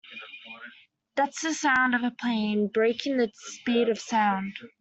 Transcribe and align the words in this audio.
That's 1.15 1.43
the 1.43 1.53
sound 1.53 1.93
of 1.93 2.01
a 2.01 2.09
plane 2.09 2.69
breaking 2.73 3.17
the 3.17 3.31
speed 3.35 3.87
of 3.87 3.99
sound. 3.99 4.57